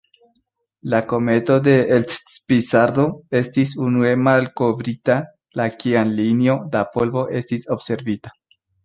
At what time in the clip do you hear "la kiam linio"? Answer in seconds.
5.61-6.57